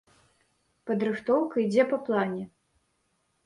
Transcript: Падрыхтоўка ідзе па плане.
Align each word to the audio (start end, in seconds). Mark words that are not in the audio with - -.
Падрыхтоўка 0.91 1.55
ідзе 1.67 1.87
па 1.95 2.03
плане. 2.11 2.43